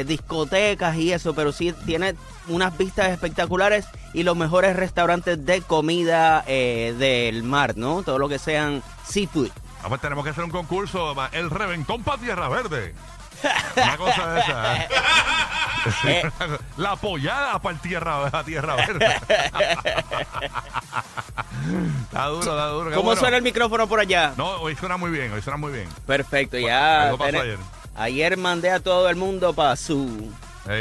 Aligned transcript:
eh, 0.00 0.04
discotecas 0.04 0.96
y 0.96 1.12
eso, 1.12 1.34
pero 1.34 1.52
sí 1.52 1.72
tiene 1.84 2.14
unas 2.48 2.76
vistas 2.76 3.08
espectaculares 3.08 3.86
y 4.12 4.22
los 4.22 4.36
mejores 4.36 4.76
restaurantes 4.76 5.44
de 5.44 5.62
comida 5.62 6.44
eh, 6.46 6.94
del 6.98 7.42
mar, 7.42 7.76
¿no? 7.76 8.02
Todo 8.02 8.18
lo 8.18 8.28
que 8.28 8.38
sean 8.38 8.82
seafood. 9.04 9.50
Ah, 9.82 9.88
pues 9.88 10.00
tenemos 10.00 10.24
que 10.24 10.30
hacer 10.30 10.44
un 10.44 10.50
concurso, 10.50 11.14
el 11.32 11.50
reventón 11.50 12.02
para 12.02 12.18
Tierra 12.18 12.48
Verde. 12.48 12.94
Una 13.76 13.96
cosa 13.96 14.32
de 14.32 14.40
esa. 14.40 14.76
¿eh? 14.76 14.88
Eh. 16.04 16.22
La 16.78 16.92
apoyada 16.92 17.58
para 17.60 17.78
Tierra, 17.78 18.30
pa' 18.30 18.42
tierra 18.44 18.74
Verde. 18.74 19.06
está 22.02 22.26
duro, 22.26 22.40
está 22.40 22.66
duro. 22.66 22.90
¿Cómo 22.90 23.02
bueno. 23.02 23.20
suena 23.20 23.36
el 23.36 23.42
micrófono 23.44 23.86
por 23.86 24.00
allá? 24.00 24.32
No, 24.36 24.56
hoy 24.56 24.74
suena 24.74 24.96
muy 24.96 25.10
bien, 25.10 25.32
hoy 25.32 25.42
suena 25.42 25.56
muy 25.56 25.72
bien. 25.72 25.88
Perfecto, 26.06 26.58
ya. 26.58 27.04
Algo 27.04 27.18
pasó 27.18 27.40
ayer. 27.40 27.58
Ayer 27.96 28.36
mandé 28.36 28.70
a 28.70 28.80
todo 28.80 29.08
el 29.08 29.16
mundo 29.16 29.52
para 29.52 29.76
su... 29.76 30.30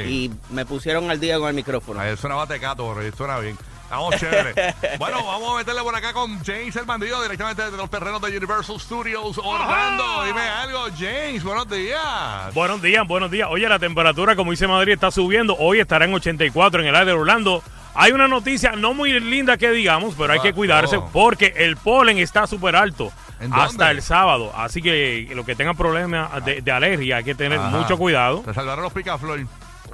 Y 0.07 0.32
me 0.50 0.65
pusieron 0.65 1.11
al 1.11 1.19
día 1.19 1.38
con 1.38 1.47
el 1.47 1.54
micrófono. 1.54 2.00
Ahí 2.00 2.18
suena 2.18 2.36
batecato, 2.36 2.91
pero 2.96 3.15
suena 3.15 3.38
bien. 3.38 3.55
Estamos 3.86 4.15
chévere. 4.15 4.74
bueno, 4.97 5.24
vamos 5.24 5.54
a 5.54 5.57
meterle 5.57 5.83
por 5.83 5.96
acá 5.96 6.11
con 6.11 6.43
James 6.43 6.75
el 6.75 6.86
bandido 6.86 7.21
directamente 7.21 7.69
de 7.69 7.78
los 7.78 7.88
terrenos 7.88 8.19
de 8.19 8.36
Universal 8.36 8.79
Studios 8.79 9.38
Orlando. 9.38 10.24
Dime 10.25 10.41
algo, 10.41 10.88
James, 10.97 11.43
buenos 11.43 11.69
días. 11.69 12.51
Buenos 12.55 12.82
días, 12.82 13.07
buenos 13.07 13.29
días. 13.29 13.47
Oye, 13.52 13.69
la 13.69 13.77
temperatura, 13.77 14.36
como 14.36 14.50
dice 14.50 14.68
Madrid, 14.68 14.93
está 14.93 15.11
subiendo. 15.11 15.55
Hoy 15.60 15.79
estará 15.82 16.05
en 16.05 16.16
84 16.16 16.82
en 16.82 16.88
el 16.88 16.96
área 16.96 17.13
de 17.13 17.19
Orlando. 17.19 17.61
Hay 17.95 18.11
una 18.11 18.27
noticia 18.27 18.73
no 18.73 18.93
muy 18.93 19.17
linda 19.19 19.57
que 19.57 19.71
digamos, 19.71 20.15
pero 20.17 20.33
hay 20.33 20.39
que 20.39 20.54
cuidarse 20.54 20.97
oh. 20.97 21.09
porque 21.11 21.54
el 21.57 21.77
polen 21.77 22.18
está 22.18 22.45
súper 22.45 22.75
alto 22.75 23.11
¿En 23.39 23.54
hasta 23.54 23.91
el 23.91 24.01
sábado. 24.01 24.51
Así 24.55 24.81
que 24.81 25.31
los 25.33 25.45
que 25.45 25.55
tengan 25.55 25.75
problemas 25.75 26.43
de, 26.45 26.61
de 26.61 26.71
alergia 26.71 27.18
hay 27.18 27.23
que 27.23 27.35
tener 27.35 27.59
Ajá. 27.59 27.69
mucho 27.69 27.97
cuidado. 27.97 28.41
Te 28.41 28.54
salvaron 28.54 28.83
los 28.83 28.93
picaflor. 28.93 29.39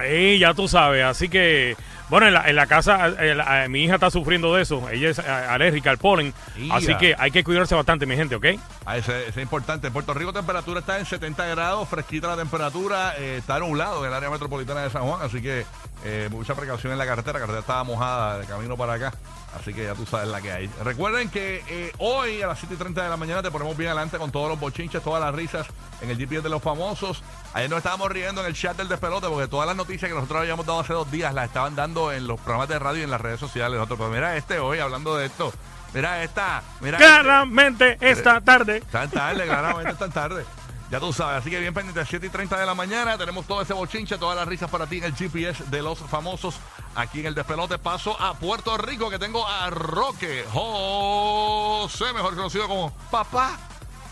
Y 0.07 0.39
ya 0.39 0.53
tú 0.53 0.67
sabes, 0.67 1.03
así 1.03 1.27
que, 1.29 1.75
bueno, 2.09 2.27
en 2.27 2.33
la, 2.33 2.49
en 2.49 2.55
la 2.55 2.65
casa 2.65 3.07
eh, 3.19 3.35
la- 3.35 3.67
mi 3.69 3.83
hija 3.83 3.95
está 3.95 4.09
sufriendo 4.09 4.53
de 4.55 4.63
eso. 4.63 4.89
Ella 4.89 5.09
es 5.09 5.19
eh, 5.19 5.21
alérgica 5.29 5.91
al 5.91 5.97
polen. 5.97 6.33
Ia. 6.57 6.75
Así 6.75 6.95
que 6.95 7.15
hay 7.17 7.29
que 7.31 7.43
cuidarse 7.43 7.75
bastante, 7.75 8.05
mi 8.05 8.15
gente, 8.15 8.35
¿ok? 8.35 8.45
Ah, 8.85 8.97
ese 8.97 9.27
es 9.27 9.37
importante. 9.37 9.87
En 9.87 9.93
Puerto 9.93 10.13
Rico 10.13 10.33
temperatura 10.33 10.79
está 10.79 10.97
en 10.97 11.05
70 11.05 11.45
grados, 11.47 11.87
fresquita 11.89 12.27
la 12.27 12.37
temperatura, 12.37 13.13
eh, 13.17 13.37
está 13.39 13.59
nublado 13.59 14.01
en 14.03 14.09
el 14.09 14.13
área 14.15 14.29
metropolitana 14.29 14.81
de 14.81 14.89
San 14.89 15.03
Juan, 15.03 15.21
así 15.21 15.41
que 15.41 15.65
eh, 16.03 16.29
mucha 16.31 16.55
precaución 16.55 16.91
en 16.93 16.97
la 16.97 17.05
carretera. 17.05 17.33
La 17.33 17.39
carretera 17.41 17.59
estaba 17.61 17.83
mojada 17.83 18.39
de 18.39 18.45
camino 18.47 18.75
para 18.75 18.93
acá, 18.93 19.13
así 19.59 19.71
que 19.73 19.83
ya 19.83 19.93
tú 19.93 20.05
sabes 20.05 20.29
la 20.29 20.41
que 20.41 20.51
hay. 20.51 20.69
Recuerden 20.83 21.29
que 21.29 21.63
eh, 21.67 21.91
hoy 21.99 22.41
a 22.41 22.47
las 22.47 22.59
7 22.59 22.73
y 22.73 22.77
30 22.77 23.03
de 23.03 23.09
la 23.09 23.17
mañana 23.17 23.43
te 23.43 23.51
ponemos 23.51 23.77
bien 23.77 23.89
adelante 23.91 24.17
con 24.17 24.31
todos 24.31 24.49
los 24.49 24.59
bochinches, 24.59 25.03
todas 25.03 25.21
las 25.21 25.35
risas 25.35 25.67
en 26.01 26.09
el 26.09 26.17
GPS 26.17 26.41
de 26.41 26.49
los 26.49 26.61
famosos. 26.63 27.21
Ayer 27.53 27.69
nos 27.69 27.77
estábamos 27.77 28.09
riendo 28.11 28.41
en 28.41 28.47
el 28.47 28.53
chat 28.55 28.75
del 28.77 28.87
despelote 28.87 29.27
porque 29.27 29.47
todas 29.47 29.67
las 29.67 29.75
noticias 29.75 29.90
que 29.99 30.09
nosotros 30.09 30.39
habíamos 30.39 30.65
dado 30.65 30.79
hace 30.79 30.93
dos 30.93 31.11
días 31.11 31.33
las 31.33 31.45
estaban 31.45 31.75
dando 31.75 32.11
en 32.11 32.27
los 32.27 32.39
programas 32.39 32.69
de 32.69 32.79
radio 32.79 33.01
y 33.01 33.03
en 33.03 33.11
las 33.11 33.21
redes 33.21 33.39
sociales. 33.39 33.77
Nosotros, 33.77 33.99
pues 33.99 34.11
mira 34.11 34.37
este 34.37 34.59
hoy 34.59 34.79
hablando 34.79 35.15
de 35.15 35.25
esto. 35.25 35.51
Mira 35.93 36.23
esta, 36.23 36.63
mira 36.79 36.97
este. 36.97 37.07
Claramente 37.09 37.97
esta 37.99 38.41
tarde. 38.41 38.81
Tan 38.91 39.09
tarde, 39.09 39.45
claramente 39.45 39.93
tan 39.95 40.11
tarde. 40.11 40.45
Ya 40.89 40.99
tú 40.99 41.13
sabes, 41.13 41.39
así 41.39 41.49
que 41.49 41.59
bien 41.59 41.73
pendiente, 41.73 42.03
7 42.05 42.25
y 42.25 42.29
30 42.29 42.59
de 42.59 42.65
la 42.65 42.75
mañana, 42.75 43.17
tenemos 43.17 43.45
todo 43.47 43.61
ese 43.61 43.73
bochinche, 43.73 44.17
todas 44.17 44.35
las 44.35 44.45
risas 44.45 44.69
para 44.69 44.87
ti 44.87 44.97
en 44.97 45.05
el 45.05 45.15
GPS 45.15 45.63
de 45.69 45.81
los 45.81 45.97
famosos 45.99 46.55
aquí 46.95 47.21
en 47.21 47.27
el 47.27 47.35
despelote. 47.35 47.77
Paso 47.77 48.19
a 48.19 48.33
Puerto 48.33 48.77
Rico, 48.77 49.09
que 49.09 49.17
tengo 49.17 49.47
a 49.47 49.69
Roque 49.69 50.45
José, 50.51 52.11
mejor 52.13 52.35
conocido 52.35 52.67
como 52.67 52.91
Papá. 53.09 53.70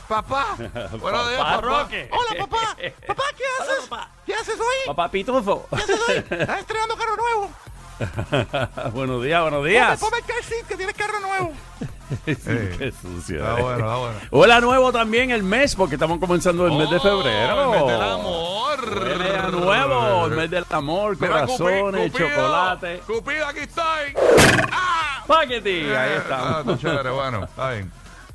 Papá. 0.09 0.55
Buenos 0.99 1.29
días, 1.29 1.39
papá. 1.39 1.61
Roque. 1.61 2.09
Hola, 2.11 2.39
papá. 2.39 2.75
Papá, 3.07 3.23
¿qué 3.37 3.43
haces? 3.61 3.89
¿Qué 4.25 4.33
haces 4.33 4.59
hoy? 4.59 4.87
Papá 4.87 5.11
Pitufo. 5.11 5.67
¿Qué 5.69 5.75
haces 5.75 5.99
hoy? 6.09 6.15
Estás 6.31 6.59
estrenando 6.61 6.95
carro 6.97 7.15
nuevo. 7.15 7.51
buenos 8.93 9.23
días, 9.23 9.41
buenos 9.43 9.65
días. 9.65 9.99
Ponme 9.99 10.17
el 10.17 10.23
car 10.23 10.43
seat, 10.43 10.65
que 10.65 10.75
tienes 10.77 10.95
carro 10.95 11.19
nuevo. 11.19 11.53
Sí, 12.25 12.33
qué 12.35 12.91
sucio. 12.99 13.37
Está 13.37 13.59
eh. 13.59 13.61
bueno, 13.61 13.77
está 13.77 13.95
bueno. 13.97 14.19
Hola 14.31 14.61
nuevo 14.61 14.91
también 14.91 15.29
el 15.29 15.43
mes, 15.43 15.75
porque 15.75 15.93
estamos 15.93 16.17
comenzando 16.19 16.65
el 16.65 16.73
mes 16.73 16.89
de 16.89 16.99
febrero. 16.99 17.69
Oh, 17.69 17.73
el 17.75 17.79
mes 17.79 17.87
del 17.87 18.01
amor. 18.01 18.79
A 19.39 19.51
nuevo, 19.51 20.25
el 20.25 20.31
mes 20.31 20.49
del 20.49 20.65
amor, 20.71 21.17
Mira, 21.19 21.41
corazones, 21.45 22.01
Cupi- 22.05 22.11
Cupido, 22.11 22.29
chocolate. 22.29 22.99
Cupido, 23.05 23.45
aquí 23.45 23.59
estoy. 23.59 24.15
¡Ah! 24.71 25.23
Paqueti, 25.27 25.81
ahí 25.81 25.93
Ah, 25.93 26.15
está. 26.15 26.59
está 26.61 26.77
chévere, 26.79 27.09
bueno, 27.11 27.43
está 27.43 27.71
bien. 27.71 27.91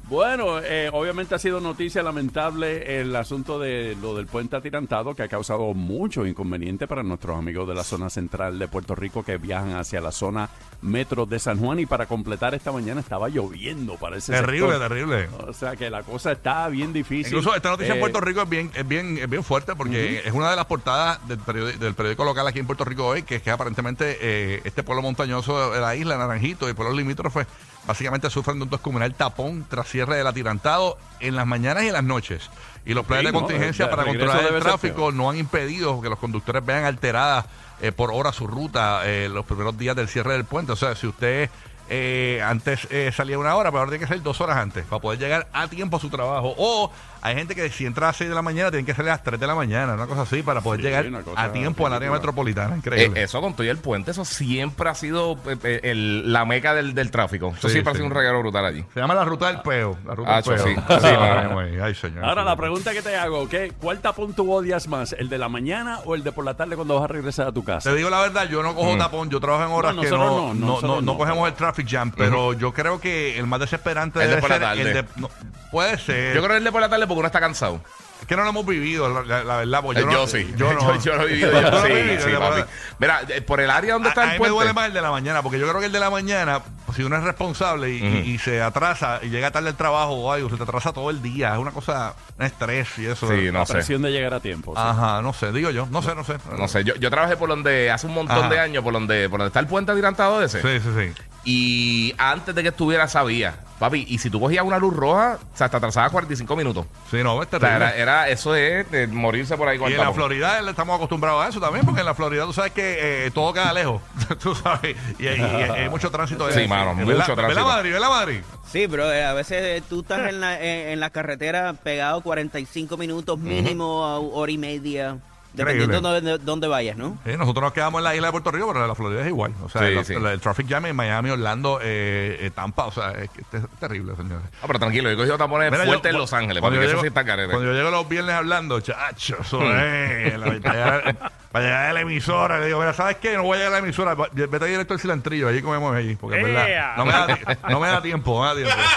Bueno, 0.08 0.58
eh, 0.60 0.90
obviamente 0.92 1.34
ha 1.34 1.38
sido 1.38 1.60
noticia 1.60 2.02
lamentable 2.02 3.00
el 3.00 3.16
asunto 3.16 3.58
de 3.58 3.96
lo 4.02 4.14
del 4.14 4.26
puente 4.26 4.54
atirantado 4.54 5.14
que 5.14 5.22
ha 5.22 5.28
causado 5.28 5.72
mucho 5.72 6.26
inconveniente 6.26 6.86
para 6.86 7.02
nuestros 7.02 7.38
amigos 7.38 7.66
de 7.66 7.74
la 7.74 7.84
zona 7.84 8.10
central 8.10 8.58
de 8.58 8.68
Puerto 8.68 8.94
Rico 8.94 9.22
que 9.22 9.38
viajan 9.38 9.74
hacia 9.76 10.02
la 10.02 10.12
zona 10.12 10.50
metro 10.82 11.24
de 11.24 11.38
San 11.38 11.58
Juan 11.58 11.80
y 11.80 11.86
para 11.86 12.04
completar 12.04 12.54
esta 12.54 12.70
mañana 12.70 13.00
estaba 13.00 13.30
lloviendo 13.30 13.94
para 13.96 14.18
ese 14.18 14.32
Terrible, 14.32 14.72
sector. 14.72 14.88
terrible. 14.88 15.28
O 15.48 15.52
sea 15.54 15.74
que 15.74 15.88
la 15.88 16.02
cosa 16.02 16.32
está 16.32 16.68
bien 16.68 16.92
difícil. 16.92 17.28
Incluso 17.28 17.54
esta 17.56 17.70
noticia 17.70 17.92
en 17.94 17.98
Eh, 17.98 18.00
Puerto 18.00 18.20
Rico 18.20 18.42
es 18.42 18.48
bien, 18.50 18.70
es 18.74 18.86
bien, 18.86 19.16
es 19.16 19.28
bien 19.30 19.42
fuerte 19.42 19.74
porque 19.74 20.20
es 20.22 20.32
una 20.34 20.50
de 20.50 20.56
las 20.56 20.66
portadas 20.66 21.26
del 21.26 21.38
periódico, 21.38 21.78
del 21.78 21.94
periódico 21.94 22.24
local 22.26 22.46
aquí 22.46 22.58
en 22.58 22.66
Puerto 22.66 22.84
Rico 22.84 23.06
hoy, 23.06 23.22
que 23.22 23.36
es 23.36 23.42
que 23.42 23.50
aparentemente 23.50 24.18
eh, 24.20 24.60
este 24.64 24.82
pueblo 24.82 25.00
montañoso 25.00 25.70
de 25.72 25.80
la 25.80 25.96
isla, 25.96 26.18
Naranjito 26.18 26.68
y 26.68 26.74
pueblos 26.74 26.94
limítrofes, 26.94 27.46
básicamente 27.86 28.28
sufren 28.30 28.58
de 28.58 28.64
un 28.64 28.70
descomunal 28.70 29.14
tapón 29.14 29.64
tras 29.68 29.88
cierre 29.94 30.16
del 30.16 30.26
atirantado 30.26 30.98
en 31.20 31.36
las 31.36 31.46
mañanas 31.46 31.84
y 31.84 31.86
en 31.86 31.92
las 31.92 32.02
noches. 32.02 32.50
Y 32.84 32.94
los 32.94 33.06
planes 33.06 33.26
Sí, 33.28 33.32
de 33.32 33.38
contingencia 33.38 33.84
de 33.84 33.90
para 33.92 34.04
controlar 34.04 34.52
el 34.52 34.60
tráfico 34.60 35.12
no 35.12 35.30
han 35.30 35.36
impedido 35.36 36.02
que 36.02 36.08
los 36.08 36.18
conductores 36.18 36.66
vean 36.66 36.84
alteradas 36.84 37.46
eh, 37.80 37.92
por 37.92 38.10
hora 38.10 38.32
su 38.32 38.48
ruta 38.48 39.02
eh, 39.04 39.28
los 39.28 39.44
primeros 39.46 39.78
días 39.78 39.94
del 39.94 40.08
cierre 40.08 40.32
del 40.32 40.44
puente. 40.44 40.72
O 40.72 40.76
sea, 40.76 40.96
si 40.96 41.06
usted 41.06 41.48
eh, 41.88 42.40
antes 42.44 42.86
eh, 42.90 43.10
salía 43.14 43.38
una 43.38 43.54
hora, 43.56 43.70
pero 43.70 43.80
ahora 43.80 43.90
tiene 43.90 44.04
que 44.04 44.08
salir 44.08 44.22
dos 44.22 44.40
horas 44.40 44.56
antes 44.56 44.84
para 44.86 45.00
poder 45.00 45.18
llegar 45.20 45.46
a 45.52 45.68
tiempo 45.68 45.96
a 45.96 46.00
su 46.00 46.08
trabajo. 46.10 46.54
O 46.56 46.90
hay 47.20 47.34
gente 47.36 47.54
que 47.54 47.70
si 47.70 47.86
entra 47.86 48.06
a 48.06 48.10
las 48.10 48.16
6 48.16 48.28
de 48.28 48.34
la 48.36 48.42
mañana, 48.42 48.70
tienen 48.70 48.84
que 48.84 48.94
salir 48.94 49.10
a 49.10 49.14
las 49.14 49.22
3 49.22 49.40
de 49.40 49.46
la 49.46 49.54
mañana, 49.54 49.94
una 49.94 50.06
cosa 50.06 50.22
así, 50.22 50.42
para 50.42 50.60
poder 50.60 50.80
Sí, 50.80 50.86
llegar 50.86 51.06
a 51.36 51.52
tiempo 51.52 51.86
al 51.86 51.94
área 51.94 52.10
metropolitana. 52.10 52.74
Eh, 52.74 52.78
Increíble. 52.78 53.22
eso 53.22 53.40
con 53.40 53.54
todo 53.54 53.64
y 53.64 53.68
el 53.70 53.78
puente, 53.78 54.10
eso 54.10 54.24
siempre 54.26 54.88
ha 54.90 54.94
sido 54.94 55.38
eh, 55.46 55.56
eh, 55.64 55.80
el- 55.84 56.32
la 56.32 56.44
meca 56.44 56.74
del, 56.74 56.94
del 56.94 57.10
tráfico. 57.10 57.54
Eso 57.56 57.68
Sí, 57.68 57.74
siempre 57.74 57.92
sí. 57.92 57.96
ha 57.96 57.98
sido 57.98 58.06
un 58.08 58.14
regalo 58.14 58.40
brutal 58.40 58.66
allí. 58.66 58.84
Se 58.92 59.00
llama 59.00 59.14
la 59.14 59.24
ruta 59.24 59.46
del 59.46 59.60
peo. 59.62 59.96
La 60.06 60.14
ruta 60.14 60.36
Ah, 60.36 60.42
del 60.42 60.54
peo. 60.54 60.66
sí. 60.66 60.74
Ay, 61.82 61.94
señor. 61.94 62.24
Ahora 62.24 62.44
la 62.44 62.56
pregunta 62.56 62.92
que 62.92 63.02
te 63.02 63.16
hago, 63.16 63.48
¿qué? 63.48 63.72
¿cuál 63.80 64.00
tapón 64.00 64.34
tú 64.34 64.52
odias 64.52 64.86
más? 64.88 65.12
¿El 65.14 65.28
de 65.28 65.38
la 65.38 65.48
mañana 65.48 66.00
o 66.04 66.14
el 66.14 66.24
de 66.24 66.32
por 66.32 66.44
la 66.44 66.54
tarde 66.54 66.76
cuando 66.76 66.94
vas 66.94 67.04
a 67.04 67.08
regresar 67.08 67.48
a 67.48 67.52
tu 67.52 67.64
casa? 67.64 67.90
Te 67.90 67.96
digo 67.96 68.10
la 68.10 68.20
verdad, 68.20 68.48
yo 68.48 68.62
no 68.62 68.74
cojo 68.74 68.96
tapón, 68.96 69.30
yo 69.30 69.40
trabajo 69.40 69.64
en 69.64 69.72
horas 69.72 69.94
No, 69.94 70.02
que 70.02 70.10
no, 70.10 70.16
no, 70.18 70.54
no, 70.54 70.54
nosotros 70.54 70.90
no- 70.96 71.00
no 71.02 71.12
no. 71.12 71.18
cogemos 71.18 71.48
el 71.48 71.54
traffic 71.74 71.88
jam, 71.90 72.12
pero 72.16 72.52
yo 72.52 72.72
creo 72.72 73.00
que 73.00 73.38
el 73.38 73.46
más 73.46 73.60
desesperante 73.60 74.20
El 74.20 74.24
de 74.26 74.36
debe 74.36 74.40
por 74.40 74.50
la 74.50 74.56
ser 74.58 74.78
el 74.78 74.84
tarde. 74.92 75.02
de... 75.02 75.08
no, 75.20 75.30
puede 75.70 75.98
ser. 75.98 76.34
Yo 76.34 76.40
creo 76.42 76.50
que 76.52 76.56
el 76.58 76.64
de 76.64 76.72
por 76.72 76.80
la 76.80 76.88
tarde 76.88 77.06
porque 77.06 77.18
uno 77.18 77.26
está 77.26 77.40
cansado. 77.40 77.80
Es 78.20 78.28
que 78.28 78.36
no 78.36 78.44
lo 78.44 78.48
hemos 78.50 78.64
vivido, 78.64 79.12
la, 79.12 79.22
la- 79.22 79.44
la 79.44 79.56
verdad. 79.56 79.82
porque 79.82 80.00
Eh, 80.00 80.04
yo, 80.04 80.10
yo, 80.10 80.18
no, 80.20 80.26
sí. 80.26 80.54
Yo 80.56 80.72
no. 80.74 80.94
yo, 80.94 81.00
yo 81.02 81.16
lo 81.16 81.24
he 81.24 81.26
vivido. 81.26 81.50
¿Tú 81.50 81.56
yo, 81.56 81.70
lo 81.70 81.76
has 81.76 81.82
sí, 81.86 81.92
vivido? 81.92 82.22
sí, 82.24 82.30
Yo- 82.30 82.40
papi. 82.40 82.62
Mira, 82.98 83.20
eh, 83.28 83.42
por 83.42 83.60
el 83.60 83.68
área 83.70 83.94
donde 83.94 84.08
A, 84.08 84.12
está 84.12 84.20
a 84.22 84.24
el 84.24 84.30
mí 84.30 84.34
me 84.34 84.38
puente. 84.38 84.54
duele 84.54 84.72
más 84.72 84.86
el 84.86 84.94
de 84.94 85.02
la 85.02 85.10
mañana, 85.10 85.42
porque 85.42 85.58
yo 85.58 85.68
creo 85.68 85.80
que 85.80 85.86
el 85.86 85.92
de 85.92 86.00
la 86.00 86.08
mañana, 86.10 86.62
pues, 86.86 86.96
si 86.96 87.02
uno 87.02 87.16
es 87.16 87.22
responsable 87.24 87.90
y, 87.90 88.02
y- 88.02 88.30
y 88.34 88.38
se 88.38 88.62
atrasa 88.62 89.18
y 89.22 89.28
llega 89.28 89.50
tarde 89.50 89.68
al 89.70 89.76
trabajo 89.76 90.12
o 90.12 90.32
algo, 90.32 90.48
se 90.48 90.56
te 90.56 90.62
atrasa 90.62 90.92
todo 90.94 91.10
el 91.10 91.20
día. 91.20 91.52
Es 91.52 91.58
una 91.58 91.72
cosa, 91.72 92.14
un 92.38 92.46
estrés 92.46 92.88
y 92.98 93.06
eso. 93.06 93.28
Sí, 93.28 93.46
La 93.46 93.52
no 93.52 93.66
sé. 93.66 93.74
presión 93.74 94.00
de 94.00 94.10
llegar 94.10 94.32
a 94.32 94.40
tiempo. 94.40 94.72
sí. 94.74 94.80
Ajá, 94.82 95.20
no 95.20 95.32
sé, 95.34 95.52
digo 95.52 95.70
yo. 95.70 95.86
No 95.90 96.00
sé, 96.00 96.14
no 96.14 96.24
sé. 96.24 96.36
No 96.56 96.66
sé, 96.68 96.82
yo, 96.84 96.94
yo 96.94 97.10
trabajé 97.10 97.36
por 97.36 97.50
donde, 97.50 97.90
hace 97.90 98.06
un 98.06 98.14
montón 98.14 98.38
Ajá. 98.38 98.48
de 98.48 98.58
años, 98.58 98.82
por 98.82 98.94
donde, 98.94 99.28
por 99.28 99.38
donde 99.40 99.48
está 99.48 99.60
el 99.60 99.66
puente 99.66 99.92
atirantado 99.92 100.42
ese. 100.42 100.62
Sí, 100.62 100.80
sí, 100.82 100.88
sí. 100.96 101.22
Y 101.44 102.14
antes 102.18 102.54
de 102.54 102.62
que 102.62 102.68
estuviera 102.68 103.06
sabía, 103.06 103.54
papi, 103.78 104.06
y 104.08 104.18
si 104.18 104.30
tú 104.30 104.40
cogías 104.40 104.64
una 104.64 104.78
luz 104.78 104.94
roja, 104.96 105.38
o 105.52 105.56
sea, 105.56 105.68
te 105.68 105.76
atrasaba 105.76 106.08
45 106.08 106.56
minutos. 106.56 106.86
Sí, 107.10 107.18
no, 107.22 107.42
es 107.42 107.46
O 107.48 107.50
sea, 107.50 107.58
terrible. 107.58 107.76
era, 107.76 107.96
era- 107.96 108.28
eso 108.28 108.54
es 108.54 108.90
de 108.90 109.06
morirse 109.08 109.56
por 109.58 109.68
ahí 109.68 109.78
con 109.78 109.90
Y 109.90 109.94
el 109.94 110.00
en 110.00 110.06
la. 110.06 110.12
Florida 110.12 110.60
estamos 110.70 110.96
acostumbrados 110.96 111.44
a 111.44 111.48
eso 111.50 111.60
también, 111.60 111.84
porque 111.84 112.00
en 112.00 112.06
la 112.06 112.14
Florida 112.14 112.44
tú 112.46 112.52
sabes 112.54 112.72
que 112.72 113.26
eh, 113.26 113.30
todo 113.30 113.52
queda 113.52 113.72
lejos. 113.74 114.00
tú 114.42 114.54
sabes. 114.54 114.96
Y, 115.18 115.26
hay- 115.26 115.38
y 115.38 115.42
hay- 115.42 115.70
hay 115.82 115.88
mucho 115.90 116.10
tránsito. 116.10 116.50
Sí, 116.50 116.66
mano, 116.66 116.94
mucho 116.94 117.06
¿Verdad, 117.08 117.34
tránsito. 117.34 117.66
Madrid? 117.66 117.92
¿Verdad, 117.92 118.08
Madrid? 118.08 118.40
Sí, 118.72 118.88
pero 118.88 119.12
eh, 119.12 119.24
a 119.24 119.34
veces 119.34 119.62
eh, 119.62 119.82
tú 119.88 120.00
estás 120.00 120.28
en 120.30 120.40
la, 120.40 120.58
en, 120.58 120.88
en 120.88 121.00
la 121.00 121.10
carretera 121.10 121.74
pegado 121.74 122.22
45 122.22 122.96
minutos 122.96 123.38
mínimo, 123.38 124.04
a 124.06 124.18
hora 124.18 124.50
y 124.50 124.58
media, 124.58 125.18
dependiendo 125.54 126.20
de 126.20 126.38
dónde, 126.38 126.66
vayas, 126.68 126.96
¿no? 126.96 127.18
Sí, 127.24 127.32
nosotros 127.36 127.62
nos 127.62 127.72
quedamos 127.72 127.98
en 128.00 128.04
la 128.04 128.14
isla 128.14 128.28
de 128.28 128.32
Puerto 128.32 128.50
Rico, 128.50 128.66
pero 128.68 128.82
en 128.82 128.88
la 128.88 128.94
Florida 128.94 129.20
es 129.22 129.28
igual. 129.28 129.52
O 129.64 129.68
sea, 129.68 129.82
Sí, 129.82 130.04
sí. 130.04 130.14
el 130.14 130.40
traffic 130.40 130.68
jam 130.68 130.86
en 130.86 130.96
Miami, 130.96 131.30
Orlando, 131.30 131.78
eh, 131.82 132.38
eh, 132.40 132.50
Tampa, 132.54 132.86
o 132.86 132.92
sea, 132.92 133.12
es, 133.12 133.30
que 133.30 133.40
es 133.56 133.62
terrible, 133.80 134.14
señores. 134.16 134.46
Ah, 134.62 134.64
pero 134.66 134.78
tranquilo, 134.78 135.08
yo 135.10 135.14
he 135.14 135.16
cogido 135.16 135.38
tapones 135.38 135.70
Mira, 135.70 135.84
fuertes 135.84 136.10
yo- 136.12 136.16
en 136.16 136.20
Los 136.20 136.32
Ángeles, 136.32 136.60
cuando 136.60 136.76
porque 136.78 136.86
yo 136.86 136.90
eso 136.92 137.00
sí 137.00 137.06
llego- 137.06 137.08
está 137.20 137.24
carete. 137.24 137.50
Cuando 137.52 137.70
yo 137.70 137.76
llego 137.76 137.90
los 137.90 138.08
viernes 138.08 138.34
hablando, 138.34 138.80
chacho, 138.80 139.36
eso 139.40 139.62
es. 139.62 140.38
la- 140.38 140.46
para, 140.46 140.74
llegar, 140.74 141.16
para 141.52 141.64
llegar 141.64 141.86
a 141.86 141.92
la 141.92 142.00
emisora, 142.00 142.58
le 142.60 142.66
digo, 142.66 142.78
mira, 142.80 142.92
¿sabes 142.92 143.16
qué? 143.16 143.36
No 143.36 143.42
voy 143.44 143.54
a 143.56 143.58
llegar 143.58 143.72
a 143.74 143.76
la 143.80 143.84
emisora, 143.84 144.14
vete 144.32 144.64
directo 144.66 144.94
al 144.94 145.00
cilantrillo, 145.00 145.48
allí 145.48 145.62
comemos 145.62 145.94
allí, 145.94 146.16
porque 146.16 146.38
es 146.40 146.44
verdad. 146.44 146.96
No 146.96 147.04
me, 147.06 147.12
da, 147.12 147.26
ti- 147.26 147.42
no 147.70 147.80
me 147.80 147.88
da 147.88 148.02
tiempo, 148.02 148.34
no 148.34 148.40
me 148.42 148.48
da 148.48 148.54
tiempo. 148.68 148.74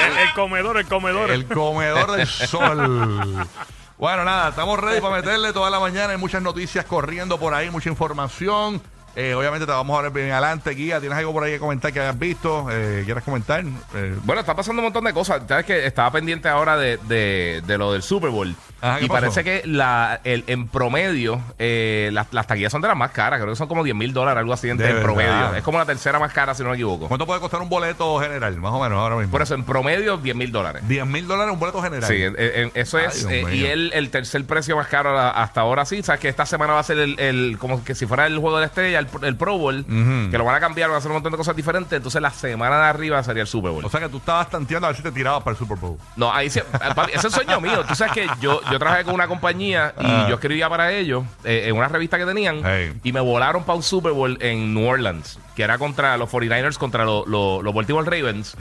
El, 0.00 0.16
el 0.28 0.32
comedor, 0.32 0.78
el 0.78 0.86
comedor. 0.86 1.30
El 1.30 1.44
comedor 1.44 2.12
del 2.12 2.26
sol. 2.26 3.46
Bueno, 4.00 4.24
nada, 4.24 4.48
estamos 4.48 4.78
ready 4.80 4.98
para 5.00 5.16
meterle 5.16 5.52
toda 5.52 5.68
la 5.68 5.78
mañana. 5.78 6.12
Hay 6.12 6.18
muchas 6.18 6.40
noticias 6.42 6.86
corriendo 6.86 7.38
por 7.38 7.52
ahí, 7.52 7.68
mucha 7.68 7.90
información. 7.90 8.80
Eh, 9.14 9.34
obviamente 9.34 9.66
te 9.66 9.72
vamos 9.72 9.98
a 9.98 10.02
ver 10.02 10.10
bien 10.10 10.30
adelante, 10.32 10.70
Guía. 10.70 11.00
¿Tienes 11.00 11.18
algo 11.18 11.34
por 11.34 11.44
ahí 11.44 11.52
que 11.52 11.58
comentar 11.58 11.92
que 11.92 12.00
hayas 12.00 12.18
visto? 12.18 12.66
Eh, 12.70 13.02
¿Quieres 13.04 13.22
comentar? 13.24 13.62
Eh, 13.94 14.16
Bueno, 14.24 14.40
está 14.40 14.54
pasando 14.56 14.80
un 14.80 14.84
montón 14.84 15.04
de 15.04 15.12
cosas. 15.12 15.42
Sabes 15.46 15.66
que 15.66 15.84
estaba 15.84 16.10
pendiente 16.12 16.48
ahora 16.48 16.78
de, 16.78 16.96
de- 17.08 17.62
de 17.66 17.76
lo 17.78 17.92
del 17.92 18.02
Super 18.02 18.30
Bowl. 18.30 18.54
Ajá, 18.80 18.98
¿qué 18.98 19.04
y 19.04 19.08
pasó? 19.08 19.20
parece 19.20 19.44
que 19.44 19.62
la, 19.66 20.20
el, 20.24 20.44
en 20.46 20.68
promedio 20.68 21.40
eh, 21.58 22.10
las, 22.12 22.32
las 22.32 22.46
taquillas 22.46 22.72
son 22.72 22.80
de 22.82 22.88
las 22.88 22.96
más 22.96 23.10
caras. 23.10 23.38
Creo 23.40 23.52
que 23.52 23.56
son 23.56 23.68
como 23.68 23.84
10 23.84 23.94
mil 23.96 24.12
dólares, 24.12 24.40
algo 24.40 24.52
así 24.52 24.68
en, 24.68 24.76
verdad. 24.76 25.02
promedio. 25.02 25.54
Es 25.54 25.62
como 25.62 25.78
la 25.78 25.84
tercera 25.86 26.18
más 26.18 26.32
cara, 26.32 26.54
si 26.54 26.62
no 26.62 26.70
me 26.70 26.74
equivoco. 26.76 27.08
¿Cuánto 27.08 27.26
puede 27.26 27.40
costar 27.40 27.60
un 27.60 27.68
boleto 27.68 28.18
general? 28.20 28.56
Más 28.56 28.72
o 28.72 28.80
menos 28.82 28.98
ahora 28.98 29.16
mismo. 29.16 29.30
Por 29.32 29.42
eso, 29.42 29.54
en 29.54 29.64
promedio, 29.64 30.16
10 30.16 30.36
mil 30.36 30.50
dólares. 30.52 30.82
10 30.88 31.06
mil 31.06 31.26
dólares 31.26 31.52
un 31.52 31.58
boleto 31.60 31.82
general. 31.82 32.08
Sí, 32.08 32.22
en- 32.22 32.36
en- 32.38 32.70
eso 32.74 32.98
Ay, 32.98 33.04
es. 33.08 33.24
Eh, 33.24 33.44
y 33.52 33.64
el, 33.66 33.92
el 33.92 34.10
tercer 34.10 34.44
precio 34.44 34.76
más 34.76 34.86
caro 34.88 35.18
hasta 35.18 35.60
ahora 35.60 35.84
sí. 35.84 36.02
Sabes 36.02 36.20
que 36.20 36.28
esta 36.28 36.46
semana 36.46 36.72
va 36.74 36.80
a 36.80 36.84
ser 36.84 36.98
el, 36.98 37.18
el- 37.20 37.56
como 37.58 37.84
que 37.84 37.94
si 37.94 38.06
fuera 38.06 38.26
el 38.26 38.38
juego 38.38 38.56
de 38.56 38.60
la 38.62 38.66
estrella, 38.66 38.98
el, 38.98 39.08
el 39.22 39.36
Pro 39.36 39.58
Bowl, 39.58 39.84
que 40.30 40.38
lo 40.38 40.44
van 40.44 40.54
a 40.56 40.60
cambiar, 40.60 40.88
van 40.88 40.96
a 40.96 40.98
hacer 40.98 41.10
un 41.10 41.16
montón 41.16 41.32
de 41.32 41.38
cosas 41.38 41.54
diferentes. 41.56 41.92
Entonces 41.96 42.20
la 42.22 42.30
semana 42.30 42.78
de 42.78 42.84
arriba 42.86 43.22
sería 43.22 43.42
el 43.42 43.48
Super 43.48 43.70
Bowl. 43.72 43.84
O 43.84 43.90
sea 43.90 44.00
que 44.00 44.08
tú 44.08 44.18
estabas 44.18 44.48
tanteando 44.48 44.86
a 44.86 44.90
ver 44.90 44.96
si 44.96 45.02
te 45.02 45.12
tirabas 45.12 45.42
para 45.42 45.52
el 45.52 45.58
Super 45.58 45.76
Bowl. 45.78 45.98
No, 46.16 46.32
ahí 46.32 46.48
sí, 46.50 46.60
eh, 46.60 46.64
ese 47.08 47.16
es 47.18 47.24
el 47.24 47.30
sueño 47.32 47.60
mío. 47.60 47.84
Tú 47.86 47.94
sabes 47.94 48.12
que 48.14 48.26
yo, 48.40 48.60
yo 48.70 48.78
trabajé 48.78 49.04
con 49.04 49.14
una 49.14 49.26
compañía 49.28 49.94
y 49.98 50.04
Ah. 50.04 50.26
yo 50.28 50.34
escribía 50.34 50.68
para 50.68 50.92
ellos 50.92 51.24
eh, 51.44 51.64
en 51.66 51.76
una 51.76 51.88
revista 51.88 52.18
que 52.18 52.26
tenían 52.26 52.62
Hey. 52.64 52.92
y 53.02 53.12
me 53.12 53.20
volaron 53.20 53.64
para 53.64 53.76
un 53.76 53.82
Super 53.82 54.12
Bowl 54.12 54.38
en 54.40 54.74
New 54.74 54.86
Orleans, 54.86 55.38
que 55.56 55.62
era 55.62 55.78
contra 55.78 56.16
los 56.16 56.28
49ers, 56.30 56.78
contra 56.78 57.04
lo- 57.04 57.24
lo- 57.26 57.62
los 57.62 57.74
Baltimore 57.74 58.04
Ravens. 58.08 58.56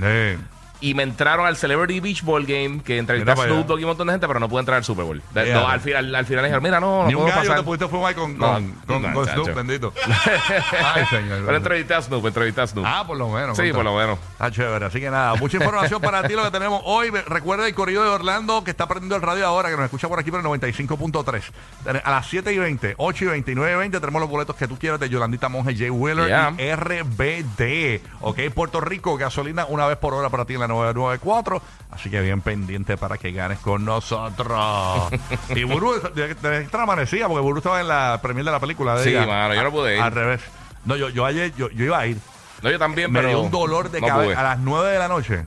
Y 0.82 0.94
me 0.94 1.04
entraron 1.04 1.46
al 1.46 1.58
Celebrity 1.58 2.00
Beach 2.00 2.24
Ball 2.24 2.46
Game, 2.46 2.82
que 2.82 2.98
entrevisté 2.98 3.32
a 3.32 3.36
Snoop. 3.36 3.68
Dogg 3.68 3.80
y 3.80 3.84
un 3.84 3.90
montón 3.90 4.08
de 4.08 4.14
gente, 4.14 4.28
pero 4.28 4.40
no 4.40 4.48
pude 4.48 4.62
entrar 4.62 4.78
al 4.78 4.84
Super 4.86 5.04
Bowl. 5.06 5.22
De- 5.34 5.46
Yeah. 5.46 5.56
no, 5.60 5.68
al, 5.68 5.80
final, 5.82 6.16
al 6.16 6.26
final 6.26 6.44
dijeron, 6.46 6.64
mira, 6.64 6.80
no, 6.80 7.04
no 7.04 7.08
Ni 7.08 7.16
un 7.16 7.22
puedo 7.24 7.36
gallo 7.36 7.42
pasar. 7.50 7.58
te 7.58 7.64
pudiste 7.64 7.88
fumar 7.88 8.16
con, 8.16 8.38
No, 8.38 8.54
con, 8.88 9.02
no, 9.02 9.14
con. 9.14 9.28
Snoop, 9.28 9.54
bendito. 9.56 9.94
Ay, 10.96 11.06
señor. 11.08 11.44
Pero 11.46 11.58
entrevisté 11.58 11.94
a 11.96 12.02
Snoop, 12.02 12.26
entrevisté 12.28 12.62
a 12.62 12.68
Snoop. 12.68 12.86
Ah, 12.88 13.04
por 13.06 13.18
lo 13.18 13.30
menos. 13.30 13.58
sí, 13.58 13.72
por 13.74 13.84
lo 13.84 13.96
menos. 13.96 14.18
Está 14.34 14.52
chévere. 14.52 14.86
Así 14.86 15.00
que 15.00 15.10
nada, 15.10 15.36
mucha 15.36 15.58
información 15.58 16.02
para 16.02 16.24
ti 16.28 16.34
lo 16.34 16.44
que 16.44 16.52
tenemos 16.52 16.82
hoy. 16.86 17.10
Recuerda 17.10 17.68
el 17.68 17.74
corrido 17.76 18.04
de 18.04 18.10
Orlando 18.10 18.64
que 18.64 18.72
está 18.72 18.88
prendiendo 18.88 19.16
el 19.16 19.22
radio 19.22 19.46
ahora, 19.48 19.70
que 19.70 19.76
nos 19.76 19.86
escucha 19.86 20.08
por 20.08 20.20
aquí 20.20 20.32
por 20.32 20.40
el 20.40 20.46
95.3. 20.46 21.44
Ten- 21.84 22.02
A 22.04 22.12
las 22.12 22.28
7 22.28 22.54
y 22.54 22.58
20, 22.58 22.96
8 22.98 23.26
y 23.26 23.28
20 23.28 23.52
y 23.52 23.56
9 23.56 23.74
y 23.74 23.78
20 23.78 24.00
tenemos 24.00 24.22
los 24.22 24.30
boletos 24.30 24.56
que 24.56 24.68
tú 24.68 24.78
quieras 24.78 25.00
de 25.00 25.10
Yolandita 25.10 25.50
Monge, 25.50 25.76
Jay 25.76 25.90
Wheeler 25.90 26.28
Yeah. 26.28 26.54
y 26.58 26.72
RBD. 26.76 28.02
Ok, 28.22 28.40
Puerto 28.54 28.80
Rico, 28.82 29.18
gasolina 29.18 29.66
una 29.66 29.88
vez 29.88 29.98
por 29.98 30.14
hora 30.14 30.30
para 30.30 30.46
ti 30.46 30.54
en 30.54 30.60
la 30.62 30.68
994. 30.70 31.62
Así 31.92 32.10
que 32.10 32.22
bien 32.22 32.40
pendiente 32.42 32.96
para 32.98 33.18
que 33.18 33.32
ganes 33.34 33.60
con 33.60 33.84
nosotros. 33.84 35.12
y 35.56 35.64
Buru, 35.64 36.00
de, 36.16 36.34
de 36.36 36.62
extra 36.62 36.84
amanecía, 36.84 37.28
porque 37.28 37.42
Buru 37.42 37.58
estaba 37.58 37.82
en 37.82 37.88
la 37.88 38.20
premier 38.22 38.46
de 38.46 38.52
la 38.52 38.60
película. 38.60 38.96
De 38.96 39.04
Sí, 39.04 39.10
ella. 39.10 39.26
mano, 39.26 39.54
yo 39.54 39.64
no 39.64 39.72
pude 39.72 39.96
ir. 39.98 40.02
Al 40.02 40.12
revés. 40.12 40.42
No, 40.86 40.96
yo, 40.96 41.10
yo 41.10 41.26
ayer, 41.26 41.54
yo, 41.56 41.70
yo 41.72 41.86
iba 41.86 42.00
a 42.00 42.08
ir 42.08 42.18
No, 42.62 42.72
yo 42.72 42.80
también, 42.80 43.12
me 43.12 43.20
pero. 43.20 43.30
dio 43.30 43.42
un 43.42 43.52
dolor 43.52 43.92
de 43.92 44.00
no 44.00 44.08
cabeza 44.08 44.40
a 44.40 44.44
las 44.44 44.60
9 44.60 44.92
de 44.92 45.00
la 45.00 45.08
noche. 45.10 45.46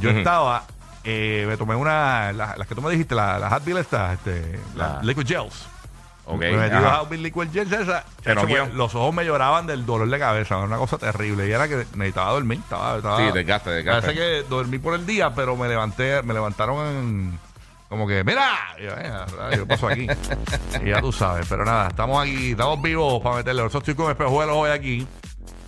Yo 0.00 0.10
Ujú. 0.10 0.18
estaba, 0.18 0.64
eh, 1.04 1.44
me 1.48 1.56
tomé 1.56 1.74
una, 1.74 2.32
la- 2.32 2.54
las 2.56 2.66
que 2.68 2.74
tú 2.74 2.82
me 2.82 2.90
dijiste, 2.90 3.14
la- 3.14 3.38
las 3.38 3.52
Advil 3.52 3.78
estas, 3.78 4.14
este, 4.14 4.60
La- 4.76 4.94
las 4.96 5.04
Liquid 5.04 5.26
Gels. 5.26 5.66
Ok, 6.30 6.40
me 6.40 6.56
metí 6.58 6.76
ajá. 6.76 7.02
Liquid 7.10 7.48
chacho, 7.54 8.02
noqueó. 8.34 8.64
pues, 8.64 8.74
los 8.74 8.94
ojos 8.94 9.14
me 9.14 9.24
lloraban 9.24 9.66
del 9.66 9.86
dolor 9.86 10.10
de 10.10 10.18
cabeza, 10.18 10.56
era 10.56 10.64
una 10.64 10.76
cosa 10.76 10.98
terrible. 10.98 11.48
Y 11.48 11.52
era 11.52 11.66
que 11.66 11.86
necesitaba 11.94 12.32
dormir, 12.32 12.58
estaba, 12.62 12.96
estaba 12.98 13.16
Sí, 13.16 13.32
desgaste, 13.32 13.70
desgaste. 13.70 14.02
Parece 14.02 14.20
que 14.20 14.42
dormí 14.48 14.78
por 14.78 14.94
el 14.94 15.06
día, 15.06 15.34
pero 15.34 15.56
me 15.56 15.68
levanté, 15.68 16.22
me 16.22 16.34
levantaron 16.34 16.86
en, 16.86 17.38
como 17.88 18.06
que, 18.06 18.22
mira, 18.24 18.50
y 18.78 18.82
yo, 18.82 18.90
"Eh, 18.90 19.10
¿qué 19.52 19.64
pasó 19.66 19.88
aquí? 19.88 20.06
y 20.84 20.90
ya 20.90 21.00
tú 21.00 21.10
sabes, 21.12 21.46
pero 21.48 21.64
nada, 21.64 21.88
estamos 21.88 22.22
aquí, 22.22 22.50
estamos 22.50 22.82
vivos 22.82 23.22
para 23.22 23.36
meterle. 23.36 23.62
Por 23.62 23.70
eso 23.70 23.78
estoy 23.78 23.94
con 23.94 24.10
espejuelos 24.10 24.54
hoy 24.54 24.70
aquí. 24.70 25.06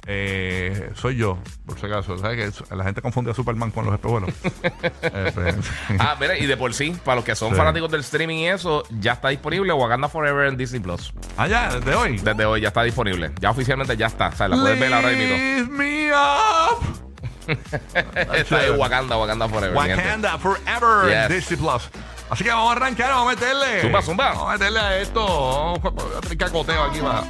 Eh, 0.07 0.91
soy 0.95 1.17
yo, 1.17 1.39
por 1.67 1.79
si 1.79 1.87
acaso. 1.87 2.17
¿Sabes 2.19 2.55
que 2.59 2.75
la 2.75 2.85
gente 2.85 3.03
confunde 3.03 3.31
a 3.31 3.35
Superman 3.35 3.71
con 3.71 3.85
los 3.85 3.95
espejuelos? 3.95 4.31
Eh, 5.03 5.31
pues, 5.35 5.55
Ah, 5.99 6.17
mira, 6.21 6.37
y 6.39 6.47
de 6.47 6.57
por 6.57 6.73
sí, 6.75 6.97
para 7.05 7.17
los 7.17 7.25
que 7.25 7.35
son 7.35 7.51
Sí. 7.51 7.57
fanáticos 7.57 7.91
del 7.91 8.01
streaming 8.01 8.37
y 8.37 8.49
eso, 8.49 8.83
ya 9.01 9.13
está 9.13 9.29
disponible 9.29 9.73
Wakanda 9.73 10.09
Forever 10.09 10.47
en 10.47 10.57
Disney 10.57 10.81
Plus. 10.81 11.13
ah, 11.37 11.47
ya, 11.49 11.75
desde 11.77 11.95
hoy. 11.95 12.19
Desde 12.19 12.45
hoy 12.45 12.61
ya 12.61 12.69
está 12.69 12.83
disponible. 12.83 13.31
Ya 13.41 13.51
oficialmente 13.51 13.97
ya 13.97 14.07
está. 14.07 14.29
O 14.29 14.37
sea, 14.37 14.49
la 14.49 14.57
puedes 14.57 14.79
ver 14.79 14.93
ahora 14.93 15.11
mismo. 15.11 15.73
Me 15.77 16.11
up. 16.13 17.07
Está 18.37 18.67
en 18.67 18.79
Wakanda, 18.79 19.17
Wakanda 19.17 19.49
Forever. 19.49 19.77
Wakanda 19.77 20.39
Forever 20.39 21.11
en 21.13 21.29
Yes. 21.29 21.49
Disney 21.51 21.59
Plus. 21.59 21.91
Así 22.31 22.45
que 22.45 22.51
vamos 22.51 22.69
a 22.71 22.77
arrancar, 22.77 23.11
vamos 23.11 23.33
a 23.33 23.35
meterle. 23.35 23.83
Zumba, 23.83 24.03
zumba. 24.03 24.29
Vamos 24.31 24.49
a 24.49 24.53
meterle 24.53 24.79
a 24.79 24.99
esto. 24.99 25.27
Vamos 25.27 25.81
a 26.17 26.21
tener 26.21 26.39
cacoteo 26.39 26.85
aquí 26.85 27.01
para. 27.01 27.25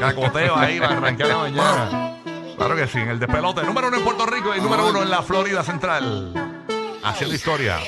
Cacoteo 0.00 0.56
ahí 0.56 0.80
para 0.80 0.96
arrancar 0.96 1.26
la 1.26 1.36
mañana. 1.38 2.14
Claro 2.56 2.74
que 2.74 2.86
sí, 2.86 2.98
en 2.98 3.10
el 3.10 3.18
despelote. 3.18 3.62
Número 3.62 3.88
uno 3.88 3.98
en 3.98 4.04
Puerto 4.04 4.26
Rico 4.26 4.56
y 4.56 4.60
número 4.60 4.88
uno 4.88 5.02
en 5.02 5.10
la 5.10 5.22
Florida 5.22 5.62
Central. 5.62 6.32
Haciendo 7.04 7.34
historia. 7.34 7.78